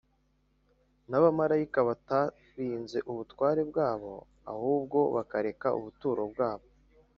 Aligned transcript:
n’abamarayika 1.09 1.79
batarinze 1.89 2.97
ubutware 3.11 3.61
bwabo 3.69 4.13
ahubwo 4.51 4.99
bakareka 5.15 5.67
ubuturo 5.79 6.23
bwabo 6.31 6.67